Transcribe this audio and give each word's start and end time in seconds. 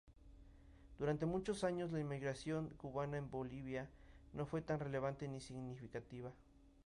Durante 0.97 1.27
muchos 1.27 1.63
años, 1.63 1.91
la 1.91 1.99
inmigración 1.99 2.69
cubana 2.71 3.17
en 3.19 3.29
Bolivia 3.29 3.87
no 4.33 4.47
fue 4.47 4.63
tan 4.63 4.79
relevante 4.79 5.27
ni 5.27 5.39
significativa. 5.39 6.31